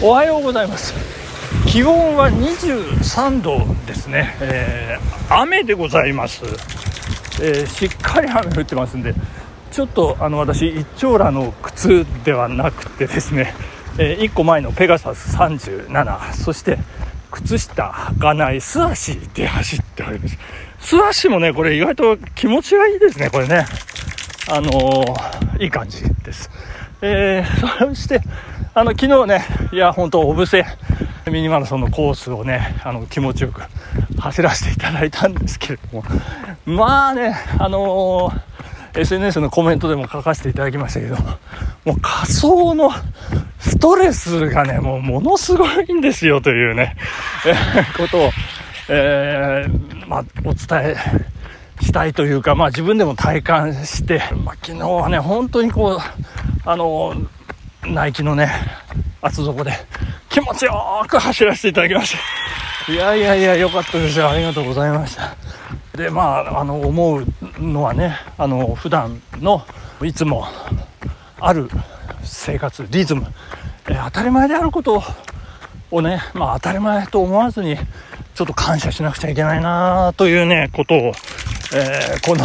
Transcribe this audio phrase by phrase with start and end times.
[0.00, 0.94] おはようございます。
[1.66, 6.44] 気温は23度ですね、えー、雨でございます、
[7.42, 9.12] えー、しっかり雨降ってますんで
[9.72, 13.54] ちょっとあの私一丁羅の靴ではなくてですね、
[13.98, 16.78] えー、1個前のペガサス37そして
[17.32, 20.38] 靴下履かない素足で走っております。
[20.78, 23.66] 素足もねこれ意外と気持ちがいいですねこれね。
[24.50, 26.50] あのー、いい感じです。
[27.02, 28.20] えー、そして
[28.78, 30.64] あの昨日ねいや本当小布施
[31.28, 33.60] ミニマラソンのコースをねあの気持ちよく
[34.20, 36.04] 走らせていただいたんですけれども
[36.64, 42.90] まあねあのー、SNS のコメントでも書かせていただきましたけどもう仮想の
[43.58, 46.94] ストレスがねもうものすごいんですよというね、
[47.48, 48.30] えー、ことを、
[48.90, 50.96] えー、まあ、お伝え
[51.84, 55.98] したいというか、まあ、自分でも体感して、まあ、昨日はね本当にこう
[56.64, 57.16] あの
[57.88, 58.50] ナイキのね
[59.20, 59.72] 厚底で
[60.28, 62.16] 気持ちよく走らせていただきまし
[62.86, 62.92] た。
[62.92, 64.30] いやいやいや良かったですよ。
[64.30, 65.36] ありがとうございました。
[65.96, 67.26] でまああの思う
[67.58, 69.64] のはねあの普段の
[70.02, 70.46] いつも
[71.40, 71.68] ある
[72.22, 73.26] 生活リズム、
[73.88, 75.02] え当たり前であること
[75.90, 77.76] をねまあ当たり前と思わずに
[78.34, 80.98] ちょっと感謝しなくちゃいけないなというねことを、
[81.74, 82.44] えー、この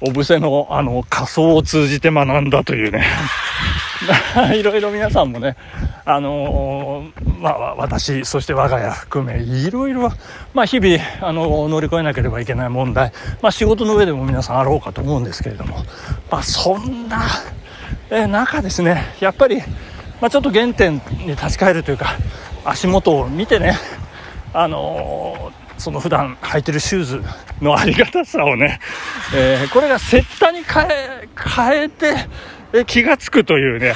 [0.00, 3.04] お布施のあの仮想を通じて学んだというね。
[4.54, 5.56] いろいろ皆さんもね、
[6.04, 10.12] あのー、まあ、私、そして我が家含め、いろいろ、
[10.54, 15.78] まあ、日々、あの乗り越えなければいけない問題、まあ、仕事の上でも皆さんあろうかと思うんですけれども、
[16.30, 17.22] まあ、そんな、
[18.10, 19.58] えー、中ですね、やっぱり、
[20.20, 22.16] まあ、ちょっと原点に立ち返るというか、
[22.64, 23.78] 足元を見てね、
[24.52, 27.22] あのーその普段履いてるシューズ
[27.60, 28.80] のありがたさをね、
[29.34, 32.14] えー、これがセッタに変え、変えて、
[32.72, 33.94] え気がつくというね、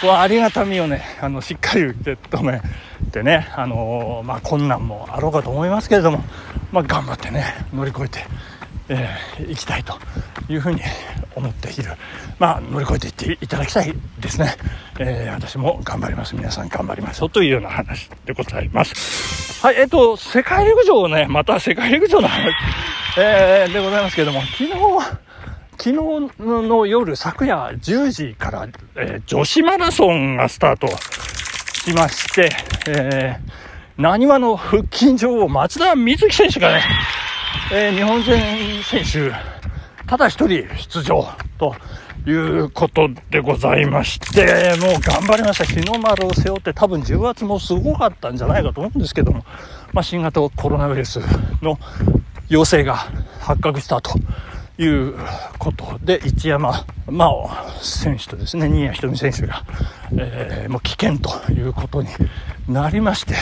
[0.00, 2.60] こうありがたみをね、あの、しっかり受け止め
[3.10, 6.22] てね、あのー、まあ、困難もあろうかと思いますけれども、
[6.72, 8.20] まあ、頑張ってね、乗り越えて、
[8.88, 9.94] えー、いきたいと
[10.48, 10.80] いうふうに
[11.34, 11.92] 思っている、
[12.38, 14.54] まあ、乗り越えていっていただきたいですね、
[14.98, 16.36] えー、私も頑張ります。
[16.36, 19.62] 皆さん頑張りましょうというような話でございます。
[19.64, 22.52] はいえっ、と世界陸上ねまた世界陸上の話、
[23.18, 24.74] えー、でございますけれども昨日
[25.84, 32.48] 昨日の夜、昨夜10時から、えー、女子マラソンがスタートしまして、
[32.88, 36.82] えー、なにわの腹筋女王、松田瑞生選手がね、
[37.70, 38.32] えー、日本人
[38.82, 39.30] 選手、
[40.06, 41.28] ただ一人出場
[41.58, 41.74] と
[42.26, 45.64] いうことでございまして、もう頑張りました。
[45.64, 49.44] 日の丸を背負って多分重圧もすごかったんじゃないかと思うんですけども、
[49.92, 51.20] まあ、新型コロナウイルス
[51.60, 51.78] の
[52.48, 52.96] 陽性が
[53.40, 54.14] 発覚したと
[54.78, 55.14] いう
[55.58, 59.64] ことで、一山真央選手とですね、新谷仁美選手が、
[60.16, 62.08] えー、もう危険ということに
[62.68, 63.34] なりまして、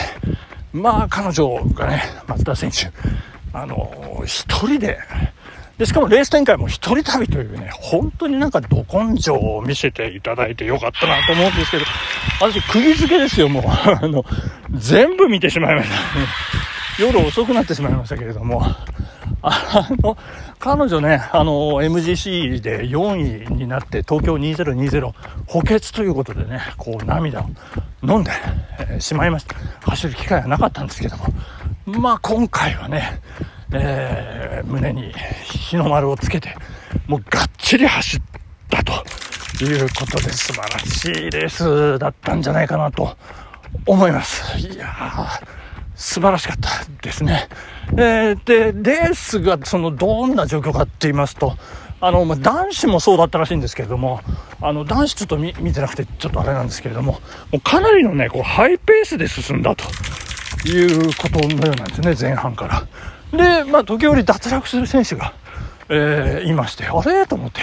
[0.73, 2.91] まあ彼女がね、松田選手、
[3.51, 4.99] あのー、一人で、
[5.77, 11.85] で、しかもレース展開も一人旅というね、本当になんかど根性を見せていただいてよかったなと思うんですけど、
[12.39, 13.63] 私釘付けですよ、もう。
[13.65, 14.23] あの、
[14.71, 18.63] 全部見てしまいました、夜遅くなってしまいましたけれども、
[19.41, 20.15] あの、
[20.63, 25.11] 彼女ね、あの、MGC で4位になって東京2020
[25.45, 27.49] 補欠ということでね、こう涙を
[28.01, 28.31] 飲んで、
[29.01, 29.57] しまいました。
[29.81, 31.25] 走る機会はなかったんですけども、
[31.85, 33.19] まあ今回はね、
[33.73, 35.11] えー、胸に
[35.43, 36.55] 日の丸をつけて、
[37.07, 38.21] もうがっちり走っ
[38.69, 38.93] たと
[39.65, 43.17] いうことで素晴らしいレースだったんじゃないかなと
[43.85, 44.57] 思います。
[44.65, 45.52] いやー、
[45.95, 46.69] 素晴らしかった
[47.01, 47.47] ですね。
[47.91, 51.55] えー、で、レースがそのどんな状況かって言いますと、
[52.01, 54.19] あの、まあ、男子もそうだったらしいんですけれども、
[54.61, 57.19] あの、男子ちょっと見てなくてちょっとあれなんですけれども、も
[57.53, 59.85] うかなりのね、こう、ハイペースで進んだと
[60.67, 62.67] いうことのようなんですね、前半か
[63.31, 63.63] ら。
[63.63, 65.33] で、まあ、時折脱落する選手が、
[65.89, 67.25] えー、いまして、あれ？
[67.27, 67.61] と思って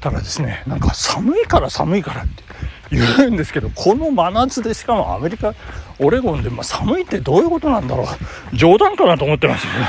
[0.00, 2.42] たらですね、なんか寒いから寒いからって
[2.90, 5.54] 言うんですけど、この真夏でしかもアメリカ、
[5.98, 8.56] オレゴンで、まあ、寒いってどういうことなんだろう。
[8.56, 9.86] 冗談かなと思ってましたね。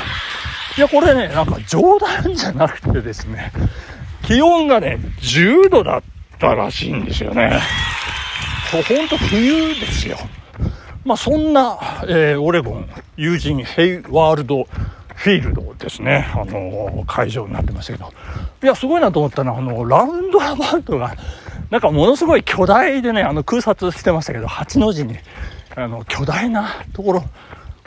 [0.76, 3.52] いや、これね、なんか冗談じゃなくてですね、
[4.22, 6.02] 気温がね、10度だっ
[6.38, 7.60] たらしいんですよね。
[8.70, 10.16] ほんと冬ですよ。
[11.04, 14.68] まあ、そんな、えー、オレゴン、友人ヘイワールド
[15.20, 18.10] フィールドですね、あの会場になってましたけど、
[18.62, 21.14] いや、すごいなと思ったのは、あの、ラウンドアバウトが、
[21.70, 25.16] なんかものすごい巨大でね、あの、空撮してましたけど、8の字に、
[25.76, 27.24] あの、巨大なところ、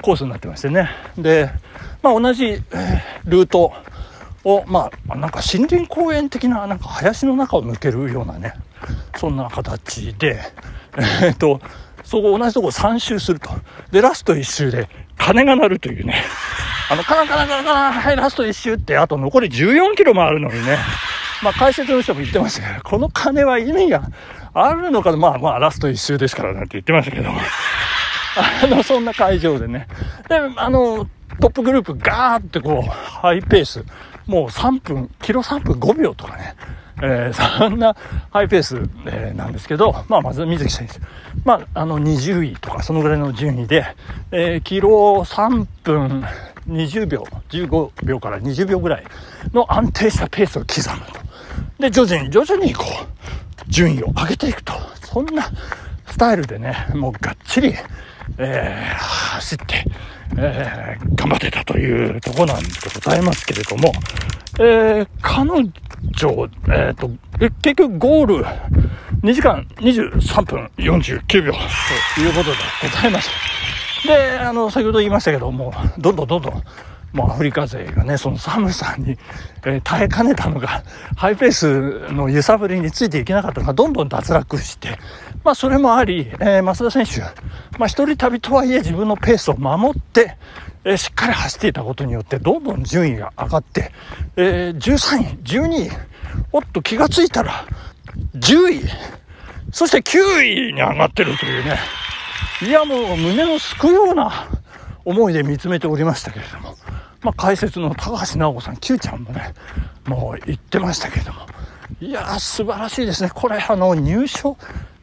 [0.01, 0.89] コースになってましてね。
[1.17, 1.49] で、
[2.01, 2.61] まあ、同じ、
[3.25, 3.73] ルート
[4.45, 8.53] を、まあ、なんか森林公園的な、なんか林の中を抜けるようなね、
[9.17, 10.39] そんな形で、
[11.21, 11.59] え、っと、
[12.03, 13.49] そこ同じとこ3周すると。
[13.91, 14.87] で、ラスト1周で
[15.17, 16.23] 鐘が鳴るというね。
[16.89, 20.77] あの、カランカランカランカラン、はい、ラスト1周って、あと残り14キロもあるのにね。
[21.43, 24.09] まあ、解説の人も言ってましたけど、この鐘は意味が
[24.53, 27.29] あるのかまあまあ、ラスト1周ですからなんて言ってましたけど。
[28.63, 29.87] あの、そんな会場でね。
[30.29, 31.07] で、あの、
[31.39, 33.83] トップグループガーってこう、ハイペース。
[34.25, 36.55] もう3分、キロ3分5秒とかね。
[37.01, 37.95] えー、そんな
[38.31, 40.93] ハイペース、えー、なんですけど、まあ、まず水木選手。
[41.43, 43.85] まあ、あの、20位とか、そのぐらいの順位で、
[44.31, 44.89] えー、キロ
[45.21, 46.23] 3分
[46.69, 49.03] 20秒、15秒から20秒ぐらい
[49.53, 51.22] の安定したペースを刻むと。
[51.83, 54.71] で、徐々に徐々にこう、順位を上げていくと。
[55.03, 55.51] そんな
[56.07, 57.73] スタイルでね、もうがっちり、
[58.37, 58.95] えー、
[59.35, 59.83] 走って、
[60.37, 63.91] えー、頑張ってたというとこなんでございますけれども、
[64.59, 68.45] えー、彼女、えっ、と、結局ゴール
[69.21, 73.29] 2時間23分49秒ということでございます。
[74.07, 76.63] で、あの、先ほど言いましたけども、どんどんどんどん、
[77.13, 79.17] もうアフリカ勢がね、その寒さに、
[79.65, 80.83] えー、耐えかねたのが、
[81.15, 84.97] ハイペースの揺さぶりについていけなかったのが、どんどん脱落して、
[85.43, 87.21] まあ、それもあり、えー、増田選手、
[87.77, 90.37] まあ、一人旅とはいえ自分のペースを守って、
[90.83, 93.91] えー、しっかり走っていたことによって、どんどん順位が上がって、
[94.35, 95.91] えー、13位、12位、
[96.51, 97.65] おっと気がついたら、
[98.35, 98.81] 10位、
[99.71, 101.77] そして9位に上がってるというね、
[102.63, 104.47] いやもう胸をすくような
[105.05, 106.75] 思いで見つめておりましたけれども、
[107.23, 109.53] まあ、解説の高橋直子さん、Q ちゃんもね、
[110.05, 111.39] もう言ってましたけれども、
[112.01, 113.31] いやー、素晴らしいですね。
[113.33, 114.57] これ、あの、入賞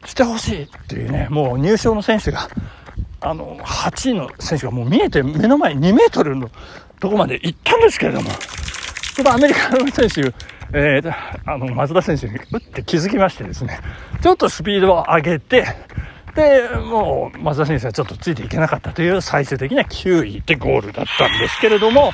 [0.05, 2.47] してほしいっていうね、もう入賞の選手が、
[3.21, 6.49] あの、8位の選手がもう見えて、目の前2メートルの
[6.99, 8.29] とこまで行ったんですけれども、
[9.15, 10.21] ちょっとアメリカの選手、
[10.73, 11.13] えー、
[11.45, 13.79] あの、松田選手に打って気づきましてですね、
[14.21, 15.65] ちょっとスピードを上げて、
[16.35, 22.11] で、もう、松田選手はちょっとついていけなかったという最終的には9位でゴールだったんですけれども、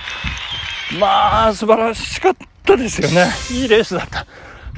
[1.00, 2.34] まあ、素晴らしかっ
[2.64, 3.28] たですよね。
[3.52, 4.26] いいレースだった。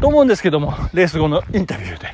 [0.02, 2.14] と思うんですけども、レース後のインタビューで、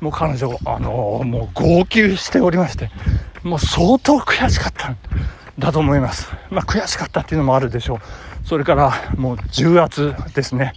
[0.00, 2.90] もう彼女、あのー、もう号泣しておりまして、
[3.42, 4.96] もう相当悔しかったん
[5.58, 6.32] だと思います。
[6.50, 7.98] まあ、悔しかったっていうのもあるでしょう。
[8.46, 10.72] それから、もう重圧ですね。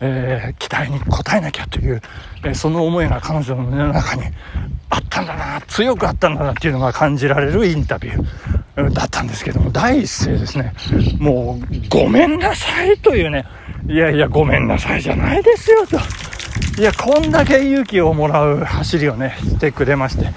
[0.00, 1.02] えー、期待に応
[1.34, 2.00] えなきゃという、
[2.44, 4.22] えー、その思いが彼女の胸の中に
[4.90, 10.72] あったんだな、強くあったんだなっていうのが感じられるインタビューだったんですけども、第一声ですね、
[11.18, 13.44] もう、ごめんなさいというね、
[13.88, 15.98] いやいや、ごめんなさいじゃないですよと。
[16.80, 20.32] いや、こんだけ勇気をもらう走りをね、してくれまして、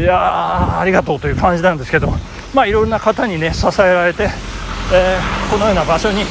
[0.00, 2.12] いやー、ありがとうという感じなんですけど、
[2.54, 4.24] まあ、いろんな方にね、支えられて、
[4.92, 6.24] えー、このような場所に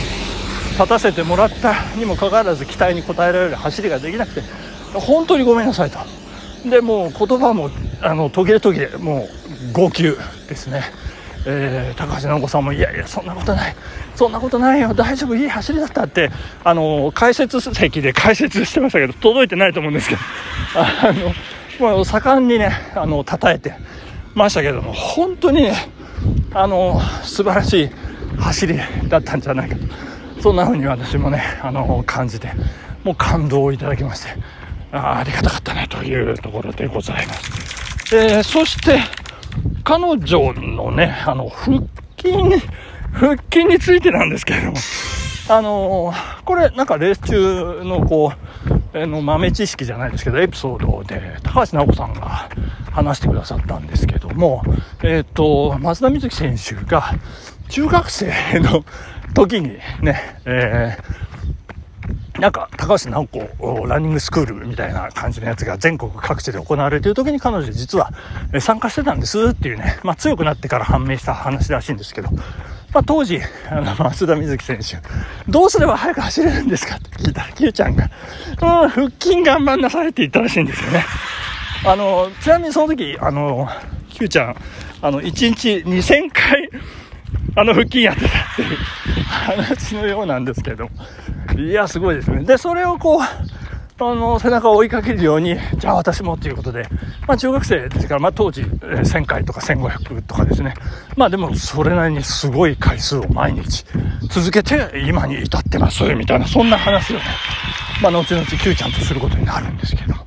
[0.75, 4.41] 立たせてもらったにもかかわらず期待に応えられる走りができなくて
[4.93, 5.99] 本当にごめんなさいと。
[6.69, 7.69] でもう言葉も
[8.01, 9.27] あの途切れ途切れも
[9.69, 10.03] う号泣
[10.49, 10.83] ですね、
[11.45, 13.75] えー、高橋直子さんもいやいやそんなことない。
[14.15, 14.93] そんなことないよ。
[14.93, 15.35] 大丈夫。
[15.35, 16.31] いい走りだったって
[16.63, 20.21] あの解説席で解説してましたけど届いてないと思うんですけど
[20.75, 21.13] あ
[21.79, 23.73] のもう盛んにねあの叩いて
[24.33, 25.73] ましたけども本当にね
[26.53, 27.89] あの素晴らしい
[28.39, 28.79] 走り
[29.09, 29.81] だったんじゃないかと。
[30.45, 32.51] そんな風に私もね、あの、感じて、
[33.03, 34.29] もう感動をいただきまして、
[34.91, 38.15] あありがたかったねというところでございます。
[38.15, 38.99] えー、そして、
[39.83, 41.79] 彼女のね、あの、腹
[42.21, 42.63] 筋、
[43.11, 44.77] 腹筋についてなんですけれども、
[45.49, 48.31] あのー、これなんかレース中のこ
[48.67, 52.49] う、えの豆知識じゃないですけど、エピソードで高橋直子さんが
[52.91, 54.61] 話してくださったんですけども、
[55.01, 57.15] えっ、ー、と、松田瑞生選手が
[57.69, 58.85] 中学生の
[59.35, 68.11] 時にね、えー、なんか高橋直子ランニングスクールみたいな感じのやつが全国各地で行われている時に彼女実は
[68.59, 72.29] 参加してたんですっていうね、まあ強くなってから判明した話らしいんですけど、
[72.93, 73.39] まあ当時、
[73.69, 78.09] あの、松田瑞生選手、どうすれば速く走れるんですかって聞いたら、Q ちゃんが、
[78.61, 81.03] うん、腹筋頑張んなさいって言ったらしいんですよね。
[81.85, 83.67] あの、ちなみにその時、あの、
[84.09, 84.55] Q ちゃん、
[85.01, 86.69] あの、1日2000回、
[87.57, 88.29] あの腹筋やってた
[89.27, 90.89] 話のようなんですけど。
[91.57, 92.43] いや、すごいですね。
[92.43, 93.21] で、それをこう、
[93.97, 96.85] あの、背中を追いかけるように、じゃあ私もっていうことで、
[97.27, 100.73] まあ中学生ですから、まあ当時、1000回とか1500とかですね。
[101.15, 103.85] まあでもそれなりにすごい回数を毎日
[104.29, 107.23] 続けて今に至ってますみたいな、そんな話をね、
[108.01, 110.13] まあ後々 Q ちゃんとすることになるんですけど。
[110.13, 110.21] ま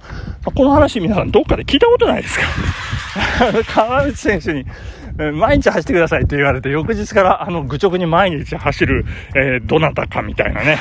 [0.46, 2.46] あ、この話皆さんどっかで聞いたことないですか？
[3.74, 4.64] 川内選手に
[5.18, 10.78] 毎日走ってくださいって言われて、翌日からあの愚直に毎日走る、えー、どなたかみたいなね、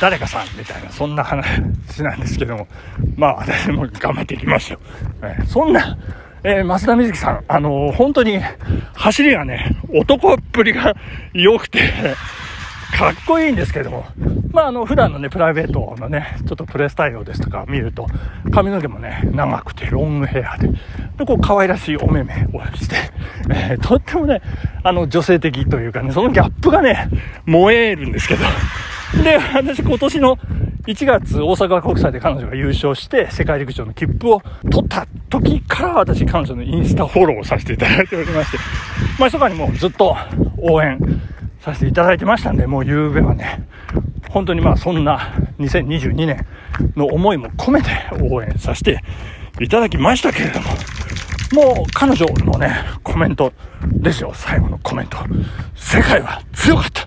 [0.00, 2.68] 誰かさんみたいな、そんな話なんですけども、
[3.16, 4.78] まあ私も頑張っていきますよ。
[5.22, 5.98] え、そんな、
[6.44, 8.40] えー、増田瑞希さん、あのー、本当に
[8.94, 10.94] 走りがね、男っぷりが
[11.32, 11.80] 良くて、
[12.96, 14.06] かっこいいんですけども、
[14.52, 18.06] まあ、あの、普段のね、プライベートのね、ちょっとプレスタイルですとか見ると、
[18.52, 20.68] 髪の毛もね、長くてロングヘアで、
[21.18, 22.96] で、こう、可愛らしいお目目をして、
[23.50, 24.42] えー、とってもね、
[24.82, 27.08] あの、女性的というかね、そのギャップがね、
[27.46, 28.44] 燃えるんですけど、
[29.22, 30.38] で、私今年の
[30.86, 38.58] 1月大阪国際で彼女が優勝して世界陸上の切符を取った時から私彼女のインスタフォローをさせていただいておりまして、
[39.18, 40.16] まあ、密かにもうずっと
[40.58, 40.98] 応援
[41.60, 43.66] させていただいてましたんで、もう夕べはね、
[44.30, 46.46] 本当にまあそんな2022年
[46.96, 47.90] の思いも込めて
[48.20, 49.02] 応援させて
[49.60, 50.70] いただきましたけれども、
[51.52, 53.52] もう彼女のね、コメント
[53.84, 55.18] ですよ、最後のコメント。
[55.74, 57.06] 世界は強かった。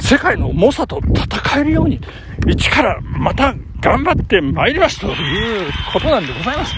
[0.00, 2.00] 世界の猛者と戦えるように、
[2.46, 6.74] 一からまた頑張ってまいりますということなんでございます。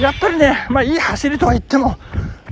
[0.00, 1.96] やっぱりね、まあいい走りとは言っても、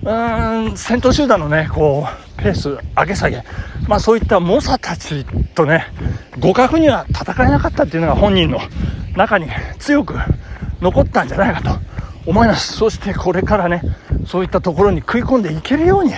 [0.02, 3.42] うーん、先頭集団のね、こう、ペース上げ下げ、
[3.86, 5.86] まあそういった猛者たちとね、
[6.34, 8.60] 互角には戦えなかったっていうのが本人の
[9.16, 9.46] 中に
[9.78, 10.14] 強く
[10.80, 11.78] 残ったんじゃないかと
[12.26, 12.72] 思います。
[12.74, 13.82] そしてこれからね、
[14.26, 16.12] そういったところに食い込んでいけるように、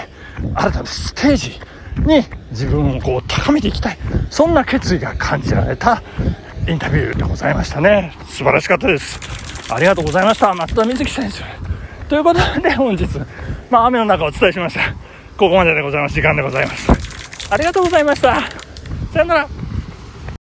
[0.54, 1.60] 新たなステージ
[2.06, 3.98] に自分をこう高めていきたい。
[4.30, 6.02] そんな決意が感じられた
[6.66, 8.12] インタビューでございましたね。
[8.26, 9.20] 素晴らしかったです。
[9.72, 10.52] ありがとうございました。
[10.54, 11.38] 松田瑞希選手。
[12.08, 13.06] ということで本日、
[13.70, 15.13] まあ雨の中お伝えしました。
[15.36, 16.14] ここまででございます。
[16.14, 16.92] 時間でございます。
[17.50, 18.40] ありがとうございました。
[19.12, 19.63] さよなら。